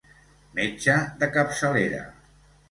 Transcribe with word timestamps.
Metge 0.59 0.95
de 1.19 1.29
capçalera. 1.37 2.01